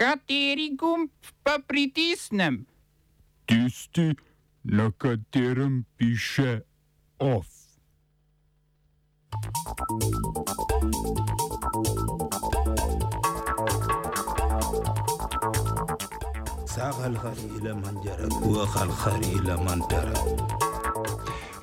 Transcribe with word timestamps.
Kateri 0.00 0.70
gumb 0.80 1.10
pa 1.44 1.58
pritisnem? 1.68 2.64
Tisti, 3.44 4.14
na 4.64 4.90
katerem 4.96 5.84
piše 5.96 6.60
OF. 7.18 7.46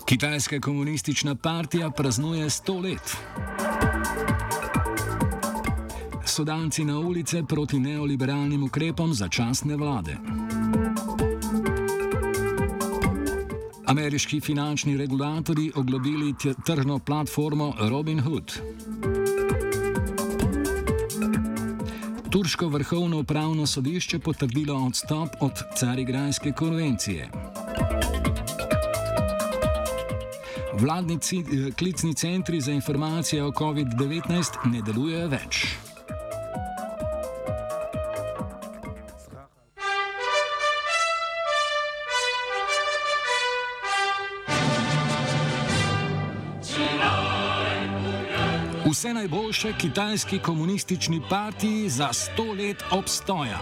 Kitajska 0.06 0.60
komunistična 0.60 1.36
partija 1.36 1.90
praznuje 1.90 2.50
sto 2.50 2.80
let. 2.80 3.18
Sudanci 6.38 6.86
na 6.86 7.00
ulice 7.00 7.44
proti 7.44 7.80
neoliberalnim 7.80 8.64
ukrepom 8.64 9.14
začasne 9.14 9.74
vlade. 9.76 10.18
Ameriški 13.86 14.38
finančni 14.42 14.98
regulatori 14.98 15.72
oglobili 15.76 16.36
tržno 16.66 17.00
platformo 17.00 17.74
Robinhood. 17.90 18.54
Turško 22.30 22.68
vrhovno 22.68 23.20
upravno 23.20 23.68
sodišče 23.68 24.20
potrdilo 24.20 24.78
odstop 24.86 25.30
od 25.40 25.64
Carigrajske 25.78 26.52
konvencije. 26.52 27.30
Vladni 30.80 31.20
klicni 31.78 32.14
centri 32.14 32.62
za 32.62 32.72
informacije 32.72 33.44
o 33.44 33.52
COVID-19 33.52 34.66
ne 34.66 34.82
delujejo 34.82 35.28
več. 35.28 35.87
Vse 48.92 49.14
najboljše 49.14 49.74
kitajski 49.78 50.40
komunistični 50.40 51.22
partiji 51.30 51.90
za 51.90 52.14
sto 52.14 52.44
let 52.44 52.84
obstoja. 52.92 53.60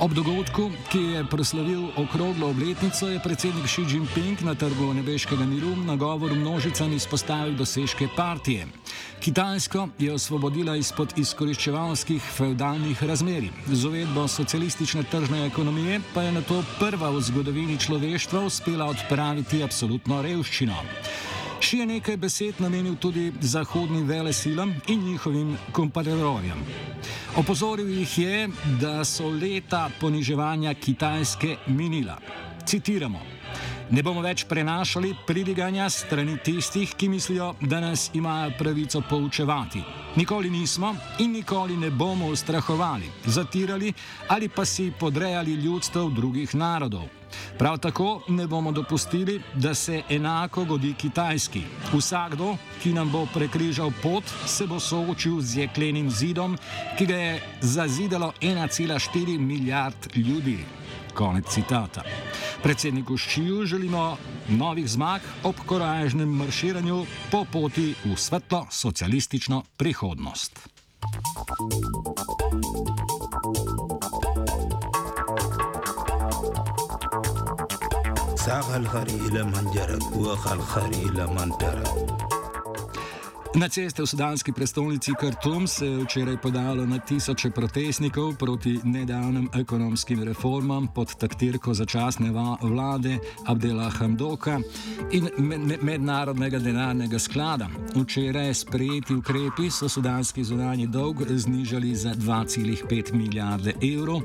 Ob 0.00 0.12
dogodku, 0.14 0.70
ki 0.92 0.98
je 0.98 1.24
proslavil 1.30 1.88
okroglo 1.96 2.50
obletnico, 2.50 3.08
je 3.08 3.20
predsednik 3.24 3.64
Xi 3.64 3.82
Jinping 3.82 4.42
na 4.42 4.54
trgu 4.54 4.94
nebeškega 4.94 5.44
miru 5.44 5.76
na 5.76 5.96
govor 5.96 6.34
množicam 6.34 6.92
izpostavil 6.92 7.56
dosežke 7.56 8.08
partije. 8.16 8.66
Kitajsko 9.20 9.88
je 9.98 10.12
osvobodila 10.12 10.76
izpod 10.76 11.18
izkoriščevalskih 11.18 12.22
feudalnih 12.22 13.02
razmerij. 13.02 13.50
Z 13.72 13.84
uvedbo 13.86 14.28
socialistične 14.28 15.02
tržne 15.02 15.46
ekonomije 15.46 16.00
pa 16.14 16.22
je 16.22 16.32
na 16.32 16.40
to 16.42 16.62
prva 16.78 17.10
v 17.10 17.20
zgodovini 17.20 17.78
človeštva 17.78 18.44
uspela 18.46 18.86
odpraviti 18.86 19.62
absolutno 19.62 20.22
revščino. 20.22 20.76
Še 21.66 21.80
je 21.80 21.84
nekaj 21.90 22.14
besed 22.22 22.60
namenil 22.62 22.94
tudi 23.02 23.32
zahodnim 23.42 24.04
velesilam 24.06 24.70
in 24.86 25.00
njihovim 25.02 25.56
kompatriojem. 25.74 26.60
Opozoril 27.42 27.88
jih 27.90 28.12
je, 28.18 28.44
da 28.78 29.04
so 29.04 29.26
leta 29.26 29.88
poniževanja 30.00 30.74
Kitajske 30.74 31.56
minila. 31.66 32.20
Citiramo: 32.66 33.18
Ne 33.90 34.02
bomo 34.02 34.22
več 34.22 34.46
prenašali 34.46 35.10
pridiganja 35.26 35.90
strani 35.90 36.38
tistih, 36.38 36.94
ki 36.94 37.08
mislijo, 37.08 37.54
da 37.60 37.80
nas 37.80 38.12
imajo 38.14 38.54
pravico 38.58 39.02
poučevati. 39.10 39.82
Nikoli 40.16 40.50
nismo 40.50 40.94
in 41.18 41.32
nikoli 41.32 41.76
ne 41.76 41.90
bomo 41.90 42.30
ustrahovali, 42.30 43.10
zatirali 43.26 43.92
ali 44.28 44.48
pa 44.48 44.64
si 44.64 44.92
podrejali 45.00 45.58
ljudstev 45.66 46.14
drugih 46.14 46.54
narodov. 46.54 47.15
Prav 47.58 47.78
tako 47.78 48.22
ne 48.28 48.46
bomo 48.46 48.72
dopustili, 48.72 49.40
da 49.54 49.74
se 49.74 50.02
enako 50.10 50.64
godi 50.64 50.94
Kitajski. 50.94 51.62
Vsakdo, 51.92 52.56
ki 52.82 52.92
nam 52.92 53.10
bo 53.10 53.26
prekrižal 53.34 53.90
pot, 54.02 54.24
se 54.46 54.66
bo 54.66 54.80
soočil 54.80 55.40
z 55.40 55.56
jeklenim 55.56 56.10
zidom, 56.10 56.58
ki 56.98 57.06
ga 57.06 57.16
je 57.16 57.42
zazidalo 57.60 58.32
1,4 58.40 59.38
milijard 59.38 60.16
ljudi. 60.16 60.58
Konec 61.14 61.48
citata. 61.48 62.02
Predsedniku 62.62 63.16
Ščiju 63.16 63.64
želimo 63.66 64.16
novih 64.48 64.88
zmag 64.88 65.20
ob 65.48 65.56
korajžnem 65.66 66.28
marširanju 66.28 67.04
po 67.30 67.44
poti 67.52 67.94
v 68.04 68.16
svetlo 68.16 68.66
socialistično 68.70 69.62
prihodnost. 69.76 70.68
ساق 78.46 78.74
الخري 78.74 79.14
إلى 79.14 79.42
من 79.42 79.70
جرب 79.74 80.16
وخ 80.16 80.52
الخري 80.52 81.02
إلى 81.02 81.26
من 81.26 81.58
ترك 81.58 82.35
Na 83.56 83.68
ceste 83.68 84.02
v 84.02 84.06
sudanski 84.06 84.52
prestolnici 84.52 85.12
Khartoum 85.16 85.66
se 85.66 85.86
je 85.86 86.04
včeraj 86.04 86.36
podalo 86.36 86.86
na 86.86 86.98
tisoče 86.98 87.50
protestnikov 87.50 88.34
proti 88.36 88.80
nedavnim 88.84 89.48
ekonomskim 89.54 90.22
reformam 90.22 90.88
pod 90.94 91.14
taktirko 91.16 91.74
začasne 91.74 92.30
vlade 92.62 93.16
Abdela 93.46 93.88
Hamdoka 93.90 94.60
in 95.12 95.30
mednarodnega 95.82 96.58
denarnega 96.58 97.18
sklada. 97.18 97.68
Včeraj 97.94 98.54
sprejeti 98.54 99.14
ukrepi 99.14 99.70
so 99.70 99.88
sudanski 99.88 100.44
zunanji 100.44 100.86
dolg 100.86 101.24
znižali 101.30 101.94
za 101.96 102.12
2,5 102.14 103.14
milijarde 103.14 103.72
evrov, 103.80 104.20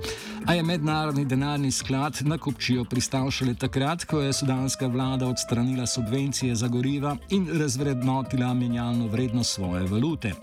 a 0.45 0.53
je 0.53 0.63
mednarodni 0.63 1.25
denarni 1.25 1.71
sklad 1.71 2.19
na 2.21 2.37
kupčijo 2.37 2.83
pristal 2.83 3.31
šele 3.31 3.53
takrat, 3.53 4.03
ko 4.05 4.21
je 4.21 4.33
sudanska 4.33 4.87
vlada 4.87 5.27
odstranila 5.27 5.87
subvencije 5.87 6.55
za 6.55 6.67
goriva 6.67 7.17
in 7.29 7.47
razvrednotila 7.59 8.53
menjalno 8.53 9.07
vrednost 9.07 9.20
vrednost 9.21 9.53
svoje 9.53 9.85
valute. 9.85 10.33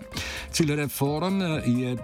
Cilj 0.51 0.75
reform 0.75 1.41
je, 1.65 1.97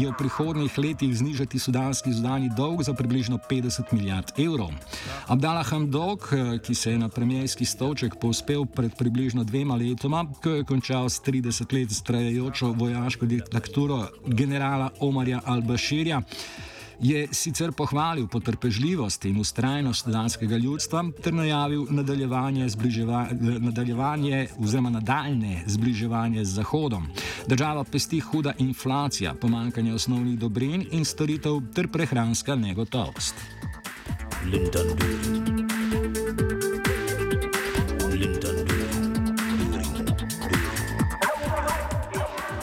je 0.00 0.10
v 0.10 0.14
prihodnjih 0.18 0.78
letih 0.78 1.16
znižati 1.16 1.58
sudanski 1.58 2.12
zunani 2.12 2.50
dolg 2.56 2.82
za 2.82 2.92
približno 2.94 3.38
50 3.50 3.92
milijard 3.92 4.32
evrov. 4.38 4.74
Abdallah 5.26 5.66
Hamdok, 5.66 6.28
ki 6.66 6.74
se 6.74 6.90
je 6.90 6.98
na 6.98 7.08
premijski 7.08 7.64
stolček 7.64 8.18
povzpel 8.20 8.66
pred 8.66 8.94
približno 8.98 9.44
dvema 9.44 9.74
letoma, 9.74 10.26
ko 10.42 10.50
je 10.50 10.64
končal 10.64 11.08
s 11.08 11.22
30 11.22 11.72
let 11.72 12.02
trajajočo 12.04 12.72
vojaško 12.72 13.26
diktaturo 13.26 14.08
generala 14.26 14.90
Omarja 15.00 15.40
al-Bashirja, 15.46 16.22
je 17.00 17.28
sicer 17.32 17.72
pohvalil 17.72 18.26
potrpežljivost 18.26 19.24
in 19.24 19.40
ustrajnost 19.40 20.08
danskega 20.08 20.56
ljudstva 20.56 21.04
ter 21.22 21.34
najavil 21.34 21.86
nadaljevanje, 21.90 22.66
nadaljevanje 23.60 24.46
oziroma 24.58 24.90
nadaljne 24.90 25.62
zbliževanje 25.66 26.44
z 26.44 26.54
Zahodom. 26.54 27.06
Država 27.46 27.84
pesti 27.84 28.20
huda 28.20 28.52
inflacija, 28.58 29.34
pomankanje 29.34 29.94
osnovnih 29.94 30.38
dobrin 30.38 30.86
in 30.90 31.04
storitev 31.04 31.60
ter 31.74 31.88
prehranska 31.88 32.54
negotovost. 32.54 33.34
Lindon. 34.44 35.65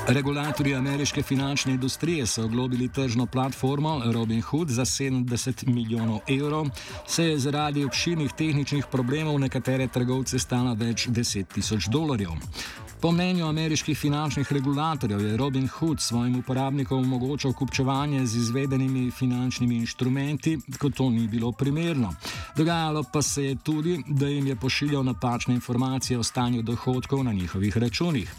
Regulatorji 0.08 0.76
ameriške 0.76 1.24
finančne 1.24 1.74
industrije 1.74 2.26
so 2.28 2.44
oglobili 2.44 2.90
tržno 2.90 3.26
platformo 3.26 4.02
Robinhood 4.06 4.70
za 4.70 4.86
70 4.86 5.68
milijonov 5.68 6.20
evrov, 6.28 6.66
se 7.08 7.26
je 7.26 7.40
zaradi 7.40 7.86
obširnih 7.86 8.32
tehničnih 8.38 8.86
problemov 8.92 9.40
nekatere 9.40 9.88
trgovce 9.88 10.40
stala 10.40 10.74
več 10.74 11.08
deset 11.08 11.48
tisoč 11.54 11.88
dolarjev. 11.88 12.32
Po 13.04 13.12
mnenju 13.12 13.46
ameriških 13.46 13.98
finančnih 14.00 14.52
regulatorjev 14.52 15.22
je 15.22 15.38
Robin 15.38 15.68
Hood 15.68 16.02
svojim 16.02 16.36
uporabnikom 16.40 17.00
omogočal 17.00 17.54
kupčevanje 17.54 18.26
z 18.26 18.36
izvedenimi 18.36 19.12
finančnimi 19.12 19.76
inštrumenti, 19.76 20.58
ko 20.80 20.90
to 20.90 21.10
ni 21.10 21.28
bilo 21.28 21.52
primerno. 21.52 22.14
Dogajalo 22.58 23.04
pa 23.14 23.22
se 23.22 23.44
je 23.44 23.56
tudi, 23.56 24.04
da 24.08 24.28
jim 24.28 24.48
je 24.48 24.56
pošiljal 24.56 25.04
napačne 25.04 25.54
informacije 25.54 26.20
o 26.20 26.24
stanju 26.24 26.62
dohodkov 26.62 27.24
na 27.24 27.34
njihovih 27.34 27.78
računih. 27.78 28.34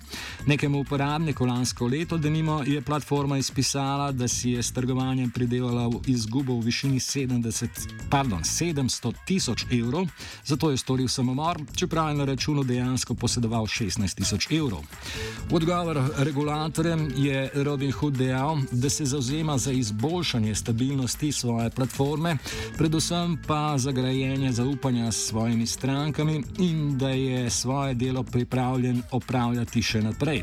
Nekemu 0.46 0.81
uporabniku 0.81 1.46
lansko 1.55 1.87
leto, 1.87 2.19
denimo, 2.19 2.62
je 2.67 2.83
platforma 2.83 3.39
izpisala, 3.39 4.12
da 4.12 4.29
si 4.29 4.51
je 4.51 4.62
s 4.62 4.73
trgovanjem 4.73 5.31
pridelala 5.31 5.91
izgubo 6.06 6.55
v 6.55 6.65
višini 6.65 7.01
70, 7.01 7.69
pardon, 8.11 8.43
700 8.43 9.12
tisoč 9.27 9.65
evrov, 9.71 10.06
zato 10.45 10.71
je 10.71 10.77
storil 10.77 11.09
samomor, 11.09 11.61
čeprav 11.77 12.09
je 12.09 12.15
na 12.15 12.25
računu 12.25 12.65
dejansko 12.65 13.15
posedoval 13.15 13.67
16 13.67 14.15
tisoč 14.15 14.51
evrov. 14.51 14.83
V 15.51 15.55
odgovor 15.55 16.01
regulatorjem 16.19 17.11
je 17.17 17.51
Robin 17.55 17.93
Hood 17.93 18.19
dejal, 18.19 18.59
da 18.73 18.91
se 18.91 19.05
zauzema 19.05 19.59
za 19.59 19.73
izboljšanje 19.73 20.55
stabilnosti 20.55 21.33
svoje 21.33 21.71
platforme, 21.71 22.37
predvsem 22.79 23.39
pa 23.47 23.79
za 23.79 23.93
grajenje 23.93 24.53
zaupanja 24.53 25.12
s 25.12 25.27
svojimi 25.29 25.67
strankami 25.67 26.43
in 26.59 26.99
da 26.99 27.09
je 27.09 27.51
svoje 27.51 27.95
delo 27.95 28.23
pripravljen 28.23 29.03
opravljati 29.11 29.83
še 29.83 30.03
naprej. 30.03 30.43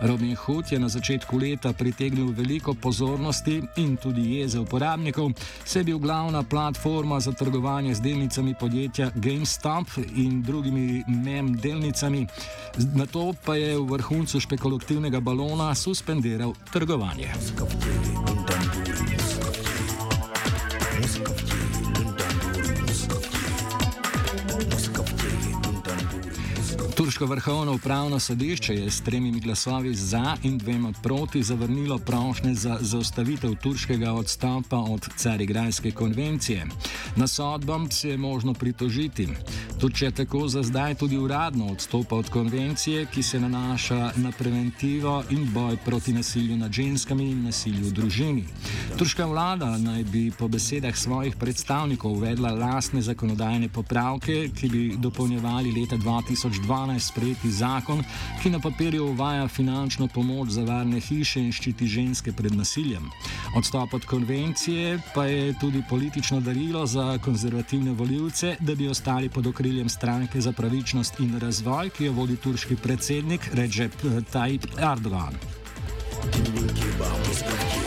Robin 0.00 0.36
Robinhood 0.46 0.72
je 0.72 0.78
na 0.78 0.88
začetku 0.88 1.38
leta 1.38 1.72
pritegnil 1.72 2.30
veliko 2.30 2.74
pozornosti 2.74 3.62
in 3.76 3.96
tudi 3.96 4.38
jeze 4.38 4.60
uporabnikov, 4.60 5.32
se 5.64 5.78
je 5.78 5.84
bil 5.84 5.98
glavna 5.98 6.42
platforma 6.42 7.20
za 7.20 7.32
trgovanje 7.32 7.94
z 7.94 8.00
delnicami 8.00 8.54
podjetja 8.54 9.10
GameStop 9.14 9.86
in 10.14 10.42
drugimi 10.42 11.02
mem 11.08 11.56
delnicami, 11.56 12.26
na 12.94 13.06
to 13.06 13.34
pa 13.44 13.56
je 13.56 13.74
v 13.74 13.90
vrhuncu 13.90 14.40
špekulativnega 14.40 15.20
balona 15.20 15.74
suspendiral 15.74 16.54
trgovanje. 16.72 17.34
Turško 27.06 27.26
vrhovno 27.26 27.74
upravno 27.74 28.18
sodišče 28.20 28.74
je 28.74 28.90
s 28.90 29.00
tremi 29.00 29.40
glasovi 29.40 29.94
za 29.94 30.36
in 30.42 30.58
dvema 30.58 30.92
proti 31.02 31.42
zavrnilo 31.42 31.98
prošnje 31.98 32.54
za 32.54 32.78
zaustavitev 32.80 33.54
turškega 33.54 34.12
odstopa 34.12 34.76
od 34.76 35.08
Carigrajske 35.16 35.90
konvencije. 35.90 36.66
Na 37.16 37.26
sodbom 37.26 37.90
se 37.90 38.08
je 38.08 38.16
možno 38.16 38.54
pritožiti. 38.54 39.28
Turčija 39.80 40.10
tako 40.10 40.48
za 40.48 40.62
zdaj 40.62 40.94
tudi 40.94 41.18
uradno 41.18 41.66
odstopa 41.66 42.16
od 42.16 42.30
konvencije, 42.30 43.06
ki 43.06 43.22
se 43.22 43.40
nanaša 43.40 44.12
na 44.16 44.32
preventivo 44.38 45.24
in 45.30 45.52
boj 45.52 45.76
proti 45.84 46.12
nasilju 46.12 46.56
nad 46.56 46.72
ženskami 46.72 47.30
in 47.30 47.44
nasilju 47.44 47.86
v 47.86 47.92
družini. 47.92 48.44
Turška 48.98 49.26
vlada 49.26 49.78
naj 49.78 50.04
bi 50.04 50.32
po 50.38 50.48
besedah 50.48 50.96
svojih 50.96 51.36
predstavnikov 51.36 52.12
uvedla 52.12 52.50
lastne 52.50 53.02
zakonodajne 53.02 53.68
popravke, 53.68 54.48
ki 54.60 54.68
bi 54.68 54.94
dopolnjevali 54.96 55.72
leta 55.80 55.96
2012 55.96 56.95
sprejeti 57.00 57.50
zakon, 57.50 58.02
ki 58.42 58.50
na 58.50 58.60
papirju 58.60 59.06
uvaja 59.06 59.48
finančno 59.48 60.08
pomoč 60.08 60.48
za 60.48 60.62
varne 60.64 61.00
hiše 61.00 61.40
in 61.40 61.52
ščiti 61.52 61.86
ženske 61.86 62.32
pred 62.32 62.54
nasiljem. 62.54 63.10
Odstop 63.56 63.94
od 63.94 64.04
konvencije 64.04 64.98
pa 65.14 65.26
je 65.26 65.54
tudi 65.60 65.82
politično 65.88 66.40
darilo 66.40 66.86
za 66.86 67.18
konzervativne 67.24 67.92
voljivce, 67.92 68.56
da 68.60 68.74
bi 68.74 68.88
ostali 68.88 69.28
pod 69.28 69.46
okriljem 69.46 69.88
stranke 69.88 70.40
za 70.40 70.52
pravičnost 70.52 71.20
in 71.20 71.38
razvoj, 71.38 71.90
ki 71.90 72.04
jo 72.04 72.12
vodi 72.12 72.36
turški 72.36 72.76
predsednik 72.76 73.50
Recep 73.52 74.02
Tayyip 74.32 74.66
Erdogan. 74.92 75.34
Ko 76.98 77.85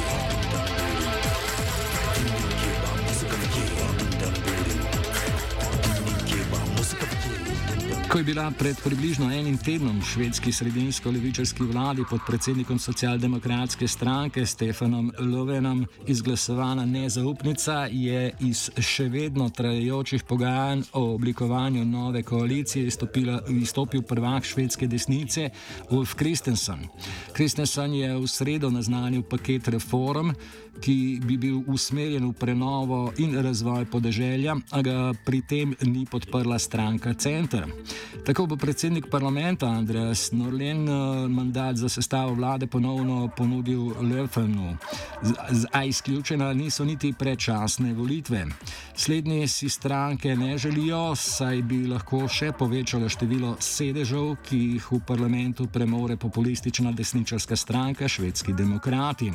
je 8.20 8.24
bila 8.24 8.52
pred 8.52 8.76
približno 8.84 9.32
enim 9.32 9.58
tednom 9.58 10.02
švedski 10.02 10.52
sredinsko-levičarski 10.52 11.64
vladi 11.64 12.04
pod 12.10 12.20
predsednikom 12.28 12.80
socialdemokratske 12.80 13.88
stranke 13.88 14.46
Stefanom 14.46 15.12
Lovenom 15.20 15.86
izglasovana 16.08 16.86
nezaupnica, 16.86 17.88
je 17.92 18.34
iz 18.40 18.70
še 18.80 19.08
vedno 19.10 19.50
trajajočih 19.50 20.24
pogajanj 20.24 20.82
o 20.94 21.04
oblikovanju 21.14 21.86
nove 21.86 22.24
koalicije 22.24 22.88
izstopila, 22.88 23.40
izstopil 23.50 24.02
prvak 24.02 24.44
švedske 24.44 24.88
desnice 24.88 25.50
Ulf 25.90 26.14
Kristensen. 26.14 26.90
Kristensen 27.34 27.94
je 27.94 28.18
v 28.18 28.28
sredo 28.28 28.70
naznanil 28.70 29.24
paket 29.24 29.68
reform, 29.68 30.34
ki 30.82 31.20
bi 31.24 31.38
bil 31.38 31.64
usmerjen 31.68 32.30
v 32.30 32.34
prenovo 32.34 33.00
in 33.18 33.36
razvoj 33.36 33.86
podeželja, 33.92 34.56
a 34.72 34.82
ga 34.82 35.12
pri 35.26 35.42
tem 35.42 35.76
ni 35.84 36.06
podprla 36.06 36.60
stranka 36.60 37.14
Center. 37.14 37.68
Tako 38.26 38.46
bo 38.46 38.56
predsednik 38.56 39.06
parlamenta 39.12 39.68
Andreas 39.68 40.32
Norlen 40.32 40.90
mandat 41.30 41.76
za 41.76 41.90
sestavo 41.90 42.34
vlade 42.34 42.68
ponovno 42.68 43.30
ponudil 43.38 43.80
Löfenu, 43.82 44.78
a 45.72 45.84
izključena 45.84 46.54
niso 46.54 46.86
niti 46.86 47.14
predčasne 47.20 47.94
volitve. 47.94 48.46
Slednji 48.96 49.48
si 49.48 49.70
stranke 49.70 50.36
ne 50.36 50.58
želijo, 50.58 51.16
saj 51.16 51.62
bi 51.62 51.88
lahko 51.88 52.28
še 52.28 52.52
povečalo 52.52 53.10
število 53.10 53.56
sedežev, 53.60 54.36
ki 54.44 54.58
jih 54.58 54.92
v 54.92 55.00
parlamentu 55.08 55.68
premore 55.68 56.18
populistična 56.18 56.92
desničarska 56.92 57.56
stranka 57.56 58.08
Švedski 58.08 58.54
demokrati. 58.54 59.32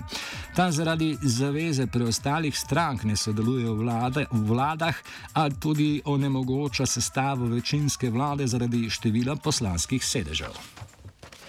Ta 0.56 0.70
zaradi 0.72 1.16
zaveze 1.22 1.86
preostalih 1.86 2.58
strank 2.58 3.04
ne 3.04 3.16
sodeluje 3.16 3.70
v, 3.70 3.74
vlade, 3.74 4.26
v 4.30 4.42
vladah, 4.48 4.94
a 5.32 5.48
tudi 5.50 6.02
onemogoča 6.04 6.86
sestavo 6.86 7.46
večinske 7.46 8.10
vlade 8.10 8.46
zaradi 8.54 8.86
števila 8.90 9.34
poslanskih 9.36 10.04
sedežev. 10.04 10.54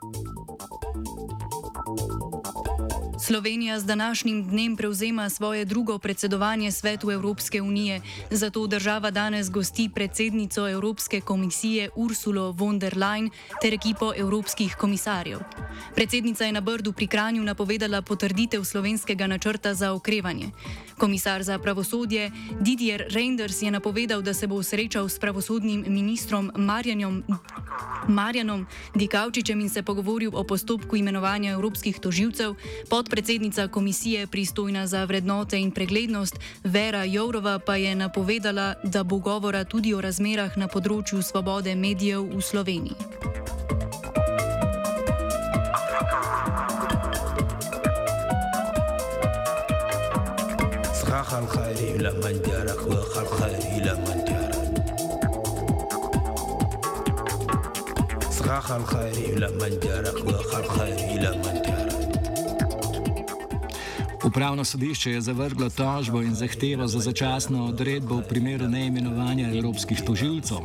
Thank 0.00 0.16
you. 0.16 0.51
Slovenija 3.32 3.80
z 3.80 3.84
današnjim 3.84 4.48
dnem 4.48 4.76
prevzema 4.76 5.30
svoje 5.30 5.64
drugo 5.64 5.98
predsedovanje 5.98 6.72
svetu 6.72 7.10
Evropske 7.10 7.62
unije, 7.62 8.00
zato 8.30 8.66
država 8.66 9.10
danes 9.10 9.50
gosti 9.50 9.90
predsednico 9.94 10.68
Evropske 10.68 11.20
komisije 11.20 11.90
Ursulo 11.96 12.50
von 12.50 12.78
der 12.78 12.94
Leyen 12.94 13.30
ter 13.62 13.74
ekipo 13.74 14.12
evropskih 14.16 14.76
komisarjev. 14.76 15.38
Predsednica 15.94 16.44
je 16.44 16.52
na 16.52 16.60
Brdu 16.60 16.92
pri 16.92 17.06
Kranju 17.06 17.42
napovedala 17.42 18.02
potrditev 18.02 18.64
slovenskega 18.64 19.26
načrta 19.26 19.74
za 19.74 19.92
okrevanje. 19.92 20.50
Komisar 20.98 21.42
za 21.42 21.58
pravosodje 21.58 22.30
Didier 22.60 23.04
Reinders 23.10 23.62
je 23.62 23.70
napovedal, 23.70 24.22
da 24.22 24.34
se 24.34 24.46
bo 24.46 24.62
srečal 24.62 25.08
s 25.08 25.18
pravosodnim 25.18 25.84
ministrom 25.88 26.52
Marjanjem, 26.56 27.24
Marjanom 28.08 28.66
Dikavčičem 28.94 29.60
in 29.60 29.68
se 29.68 29.82
pogovoril 29.82 30.30
o 30.34 30.44
postopku 30.44 30.96
imenovanja 30.96 31.52
evropskih 31.52 31.98
toživcev. 31.98 32.54
Podpredsednica 33.21 33.67
komisije 33.67 34.27
pristojna 34.27 34.87
za 34.87 35.03
vrednote 35.03 35.59
in 35.59 35.71
preglednost 35.71 36.35
Vera 36.63 37.03
Jourova 37.03 37.59
pa 37.59 37.75
je 37.75 37.95
napovedala, 37.95 38.73
da 38.83 39.03
bo 39.03 39.17
govora 39.17 39.63
tudi 39.63 39.93
o 39.93 40.01
razmerah 40.01 40.57
na 40.57 40.67
področju 40.67 41.21
svobode 41.21 41.75
medijev 41.75 42.25
v 42.25 42.41
Sloveniji. 42.41 42.95
صراخ 50.93 51.33
الخير 51.33 52.01
لمن 52.01 52.41
جارك 52.47 52.81
وخل 52.87 53.27
خير 53.37 53.83
لمن 53.85 54.19
جارك 54.25 54.57
صراخ 58.31 58.71
الخير 58.71 59.39
لمن 59.39 59.79
جارك 59.83 60.17
وخل 60.25 60.65
خير 60.77 61.21
لمن 61.21 61.40
جارك 61.40 61.40
Upravno 64.32 64.64
sodišče 64.64 65.10
je 65.10 65.20
zavrglo 65.20 65.68
tožbo 65.70 66.22
in 66.22 66.34
zahtevo 66.34 66.86
za 66.86 67.00
začasno 67.00 67.66
odredbo 67.66 68.16
v 68.16 68.28
primeru 68.28 68.68
neimenovanja 68.68 69.50
evropskih 69.52 70.00
tožilcev. 70.06 70.56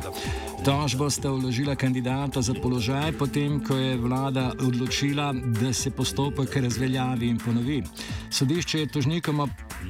Tožbo 0.64 1.10
sta 1.10 1.30
vložila 1.30 1.76
kandidata 1.78 2.42
za 2.42 2.54
položaj, 2.54 3.12
potem 3.14 3.62
ko 3.62 3.76
je 3.76 3.96
vlada 3.96 4.52
odločila, 4.58 5.32
da 5.32 5.72
se 5.72 5.90
postopek 5.90 6.56
razveljavi 6.56 7.28
in 7.28 7.38
ponovi. 7.38 7.82
Sodišče 8.30 8.80
je 8.80 8.86
tožnikoma 8.86 9.46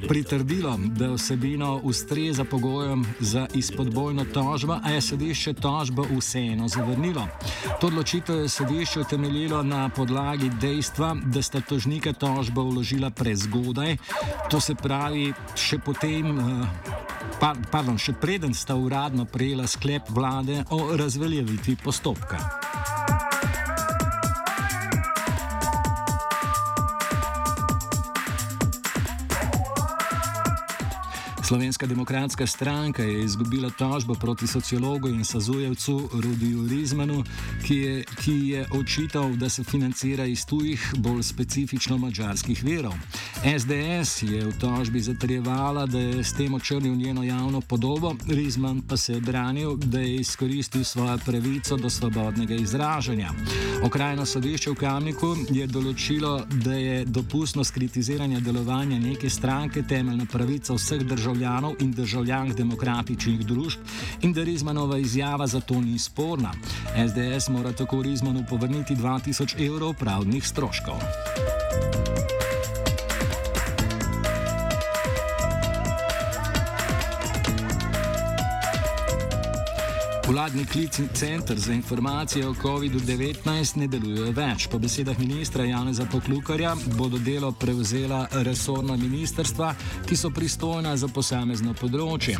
pritrdilo, 0.07 0.77
da 0.77 1.11
vsebino 1.13 1.81
ustreza 1.83 2.43
pogojem 2.43 3.05
za 3.19 3.47
izpodbojno 3.53 4.25
tožbo, 4.33 4.77
a 4.83 4.91
je 4.91 5.01
sodišče 5.01 5.53
tožbo 5.53 6.05
vseeno 6.19 6.67
zavrnilo. 6.67 7.27
To 7.81 7.87
odločitev 7.87 8.41
je 8.41 8.49
sodišče 8.49 8.99
utemeljilo 8.99 9.63
na 9.63 9.89
podlagi 9.89 10.49
dejstva, 10.61 11.15
da 11.25 11.41
sta 11.41 11.61
tožnika 11.61 12.13
tožbo 12.13 12.63
vložila 12.63 13.09
prezgodaj, 13.09 13.97
to 14.49 14.59
se 14.59 14.75
pravi 14.75 15.33
še 15.55 15.79
potem. 15.79 16.37
Uh, 16.37 17.08
pardon, 17.39 17.97
še 17.97 18.13
preden 18.19 18.53
sta 18.53 18.75
uradno 18.75 19.25
prejela 19.25 19.67
sklep 19.67 20.11
vlade 20.11 20.63
o 20.69 20.95
razveljavitvi 20.97 21.77
postopka. 21.83 22.37
Slovenska 31.49 31.87
demokratska 31.87 32.47
stranka 32.47 33.03
je 33.03 33.23
izgubila 33.23 33.69
tožbo 33.69 34.13
proti 34.13 34.47
sociologu 34.47 35.07
in 35.07 35.25
sazujevcu 35.25 36.09
Rudiju 36.13 36.67
Rizmanu, 36.69 37.23
ki 37.65 37.75
je, 37.75 38.03
ki 38.21 38.35
je 38.49 38.65
očital, 38.79 39.33
da 39.33 39.49
se 39.49 39.63
financira 39.63 40.25
iz 40.25 40.45
tujih, 40.45 40.93
bolj 40.97 41.23
specifično 41.23 41.97
mačarskih 41.97 42.63
verov. 42.63 42.93
SDS 43.39 44.23
je 44.23 44.45
v 44.45 44.51
tožbi 44.59 44.99
zatrjevala, 44.99 45.85
da 45.85 45.99
je 45.99 46.23
s 46.23 46.33
tem 46.33 46.53
očrnil 46.53 46.95
njeno 46.95 47.23
javno 47.23 47.61
podobo, 47.61 48.15
Rizman 48.27 48.81
pa 48.81 48.97
se 48.97 49.13
je 49.13 49.21
branil, 49.21 49.75
da 49.75 49.99
je 49.99 50.15
izkoristil 50.15 50.83
svojo 50.83 51.17
pravico 51.25 51.77
do 51.77 51.89
svobodnega 51.89 52.53
izražanja. 52.53 53.31
Okrajno 53.83 54.25
sodišče 54.25 54.71
v 54.71 54.75
Kamniku 54.75 55.35
je 55.49 55.67
določilo, 55.67 56.41
da 56.51 56.73
je 56.73 57.05
dopustno 57.05 57.63
skritiziranje 57.63 58.41
delovanja 58.41 58.99
neke 58.99 59.29
stranke 59.29 59.83
temeljna 59.87 60.25
pravica 60.25 60.73
vseh 60.73 61.07
državljanov 61.07 61.79
in 61.79 61.95
državljank 61.95 62.57
demokratičnih 62.59 63.45
družb 63.47 63.79
in 64.21 64.33
da 64.33 64.43
Rizmanova 64.43 64.97
izjava 64.97 65.47
zato 65.47 65.79
ni 65.81 65.99
sporna. 65.99 66.51
SDS 67.07 67.49
mora 67.49 67.71
tako 67.71 68.01
Rizmanu 68.01 68.43
povrniti 68.49 68.95
2000 68.95 69.67
evrov 69.67 69.93
pravdnih 69.93 70.47
stroškov. 70.47 72.08
Vladni 80.29 80.65
klicni 80.65 81.07
center 81.13 81.59
za 81.59 81.73
informacije 81.73 82.47
o 82.47 82.53
COVID-19 82.53 83.77
ne 83.77 83.87
deluje 83.87 84.31
več. 84.31 84.67
Po 84.69 84.77
besedah 84.79 85.17
ministra 85.19 85.63
Janeza 85.65 86.05
Poklukarja 86.05 86.75
bodo 86.97 87.17
delo 87.17 87.49
prevzela 87.51 88.27
resorna 88.31 88.93
ministrstva, 88.97 89.73
ki 90.05 90.15
so 90.15 90.29
pristojna 90.29 90.93
za 90.97 91.07
posamezno 91.09 91.73
področje. 91.73 92.35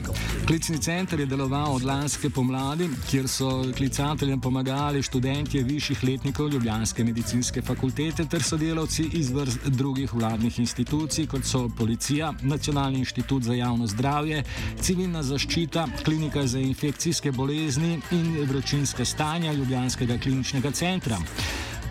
Klicni 0.45 0.77
center 0.77 1.23
je 1.23 1.25
deloval 1.25 1.79
od 1.79 1.87
lanske 1.89 2.29
pomladi, 2.29 2.91
kjer 3.09 3.25
so 3.25 3.49
klicateljem 3.73 4.37
pomagali 4.37 5.01
študentje 5.01 5.63
višjih 5.63 6.03
letnikov 6.03 6.53
Ljubljanske 6.53 7.03
medicinske 7.03 7.65
fakultete 7.65 8.27
ter 8.29 8.45
sodelavci 8.45 9.07
iz 9.17 9.33
vrst 9.33 9.65
drugih 9.81 10.13
vladnih 10.13 10.59
institucij, 10.61 11.25
kot 11.25 11.41
so 11.41 11.65
policija, 11.81 12.35
Nacionalni 12.41 13.01
inštitut 13.01 13.49
za 13.49 13.57
javno 13.57 13.89
zdravje, 13.89 14.45
civilna 14.77 15.25
zaščita, 15.25 15.87
klinika 16.05 16.45
za 16.45 16.61
infekcijske 16.61 17.33
bolezni 17.33 17.78
bolezni 17.79 18.01
in 18.11 18.47
vročinske 18.49 19.05
stanja 19.05 19.51
Ljubljanskega 19.53 20.17
kliničnega 20.17 20.71
centra. 20.71 21.17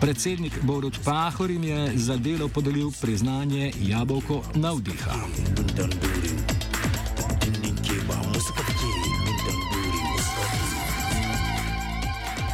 Predsednik 0.01 0.61
Borut 0.61 0.99
Pahor 1.05 1.51
jim 1.51 1.63
je 1.63 1.91
za 1.95 2.17
delo 2.17 2.47
podelil 2.47 2.91
priznanje 3.01 3.71
Jabolko 3.79 4.43
navdiha. 4.55 5.11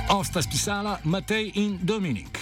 Osta 0.10 0.42
spisala 0.42 1.00
Matej 1.04 1.52
in 1.56 1.80
Dominik. 1.82 2.35